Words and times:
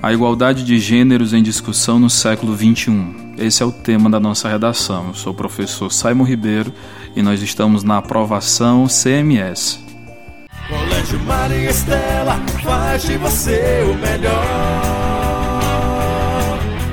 A 0.00 0.12
igualdade 0.12 0.62
de 0.64 0.78
gêneros 0.78 1.32
em 1.32 1.42
discussão 1.42 1.98
no 1.98 2.08
século 2.08 2.56
XXI. 2.56 3.16
Esse 3.36 3.64
é 3.64 3.66
o 3.66 3.72
tema 3.72 4.08
da 4.08 4.20
nossa 4.20 4.48
redação. 4.48 5.08
Eu 5.08 5.14
sou 5.14 5.32
o 5.32 5.36
professor 5.36 5.90
Simon 5.92 6.22
Ribeiro 6.22 6.72
e 7.16 7.22
nós 7.22 7.42
estamos 7.42 7.82
na 7.82 7.98
aprovação 7.98 8.86
CMS. 8.86 9.80
Colégio 10.68 11.18
Maria 11.20 11.70
Estela 11.70 12.40
faz 12.62 13.02
de 13.02 13.16
você 13.16 13.84
o 13.90 13.94
melhor. 13.94 14.88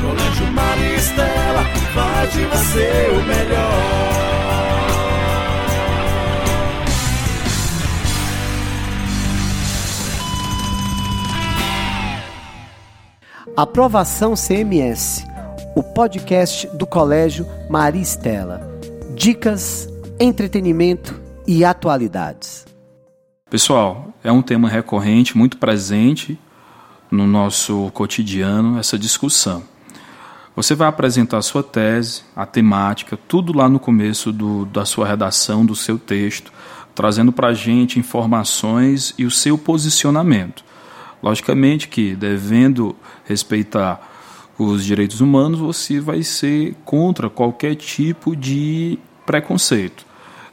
Colégio 0.00 0.52
Maria 0.52 0.96
Estela 0.96 1.64
faz 1.94 2.32
de 2.32 2.44
você 2.46 3.10
o 3.12 3.26
melhor. 3.26 4.07
Aprovação 13.58 14.34
CMS, 14.36 15.26
o 15.74 15.82
podcast 15.82 16.68
do 16.76 16.86
Colégio 16.86 17.44
Maria 17.68 18.00
Estela. 18.00 18.60
Dicas, 19.16 19.88
entretenimento 20.20 21.20
e 21.44 21.64
atualidades. 21.64 22.64
Pessoal, 23.50 24.14
é 24.22 24.30
um 24.30 24.42
tema 24.42 24.68
recorrente, 24.68 25.36
muito 25.36 25.56
presente 25.56 26.38
no 27.10 27.26
nosso 27.26 27.90
cotidiano, 27.92 28.78
essa 28.78 28.96
discussão. 28.96 29.64
Você 30.54 30.76
vai 30.76 30.86
apresentar 30.86 31.38
a 31.38 31.42
sua 31.42 31.64
tese, 31.64 32.22
a 32.36 32.46
temática, 32.46 33.18
tudo 33.26 33.52
lá 33.52 33.68
no 33.68 33.80
começo 33.80 34.30
do, 34.30 34.66
da 34.66 34.84
sua 34.84 35.04
redação, 35.04 35.66
do 35.66 35.74
seu 35.74 35.98
texto, 35.98 36.52
trazendo 36.94 37.32
para 37.32 37.48
a 37.48 37.54
gente 37.54 37.98
informações 37.98 39.12
e 39.18 39.24
o 39.24 39.32
seu 39.32 39.58
posicionamento. 39.58 40.62
Logicamente 41.22 41.88
que, 41.88 42.14
devendo 42.14 42.94
respeitar 43.24 44.00
os 44.58 44.84
direitos 44.84 45.20
humanos, 45.20 45.58
você 45.58 46.00
vai 46.00 46.22
ser 46.22 46.74
contra 46.84 47.30
qualquer 47.30 47.74
tipo 47.74 48.34
de 48.34 48.98
preconceito. 49.24 50.04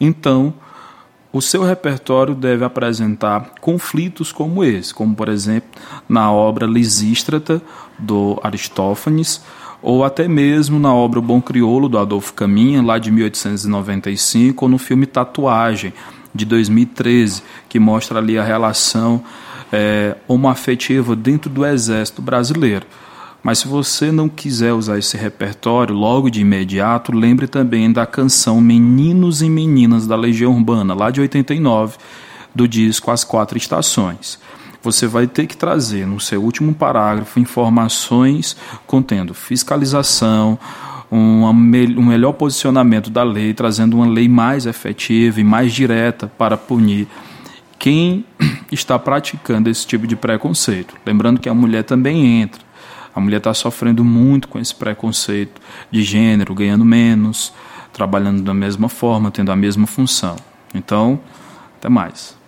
Então, 0.00 0.54
o 1.32 1.40
seu 1.40 1.62
repertório 1.62 2.34
deve 2.34 2.64
apresentar 2.64 3.52
conflitos 3.60 4.32
como 4.32 4.64
esse, 4.64 4.92
como 4.92 5.14
por 5.14 5.28
exemplo 5.28 5.70
na 6.08 6.32
obra 6.32 6.66
Lisístrata 6.66 7.62
do 7.98 8.40
Aristófanes, 8.42 9.40
ou 9.82 10.04
até 10.04 10.26
mesmo 10.26 10.78
na 10.78 10.92
obra 10.92 11.18
O 11.18 11.22
Bom 11.22 11.40
Crioulo 11.40 11.88
do 11.88 11.98
Adolfo 11.98 12.34
Caminha, 12.34 12.82
lá 12.82 12.98
de 12.98 13.10
1895, 13.10 14.64
ou 14.64 14.68
no 14.68 14.76
filme 14.78 15.06
Tatuagem 15.06 15.92
de 16.34 16.44
2013, 16.44 17.42
que 17.68 17.78
mostra 17.78 18.18
ali 18.18 18.38
a 18.38 18.42
relação 18.42 19.22
é, 19.72 20.16
homoafetiva 20.26 21.14
dentro 21.14 21.50
do 21.50 21.64
Exército 21.64 22.20
Brasileiro. 22.20 22.86
Mas 23.42 23.60
se 23.60 23.68
você 23.68 24.12
não 24.12 24.28
quiser 24.28 24.72
usar 24.74 24.98
esse 24.98 25.16
repertório 25.16 25.94
logo 25.94 26.30
de 26.30 26.40
imediato, 26.42 27.10
lembre 27.12 27.46
também 27.46 27.90
da 27.90 28.04
canção 28.04 28.60
Meninos 28.60 29.40
e 29.40 29.48
Meninas 29.48 30.06
da 30.06 30.14
Legião 30.14 30.52
Urbana, 30.52 30.92
lá 30.92 31.10
de 31.10 31.20
89, 31.20 31.96
do 32.54 32.68
disco 32.68 33.10
As 33.10 33.24
Quatro 33.24 33.56
Estações. 33.56 34.38
Você 34.82 35.06
vai 35.06 35.26
ter 35.26 35.46
que 35.46 35.56
trazer 35.56 36.06
no 36.06 36.20
seu 36.20 36.42
último 36.42 36.74
parágrafo 36.74 37.38
informações 37.38 38.56
contendo 38.86 39.34
fiscalização, 39.34 40.58
um 41.10 41.52
melhor 41.52 42.32
posicionamento 42.32 43.10
da 43.10 43.22
lei, 43.22 43.52
trazendo 43.52 43.96
uma 43.96 44.06
lei 44.06 44.28
mais 44.28 44.66
efetiva 44.66 45.40
e 45.40 45.44
mais 45.44 45.72
direta 45.72 46.30
para 46.38 46.56
punir 46.56 47.08
quem 47.80 48.26
está 48.70 48.98
praticando 48.98 49.70
esse 49.70 49.84
tipo 49.86 50.06
de 50.06 50.14
preconceito. 50.14 50.94
Lembrando 51.04 51.40
que 51.40 51.48
a 51.48 51.54
mulher 51.54 51.82
também 51.82 52.42
entra. 52.42 52.60
A 53.12 53.18
mulher 53.18 53.38
está 53.38 53.52
sofrendo 53.52 54.04
muito 54.04 54.46
com 54.46 54.60
esse 54.60 54.74
preconceito 54.74 55.60
de 55.90 56.02
gênero, 56.04 56.54
ganhando 56.54 56.84
menos, 56.84 57.52
trabalhando 57.92 58.42
da 58.42 58.54
mesma 58.54 58.88
forma, 58.88 59.30
tendo 59.30 59.50
a 59.50 59.56
mesma 59.56 59.86
função. 59.86 60.36
Então, 60.72 61.18
até 61.78 61.88
mais. 61.88 62.38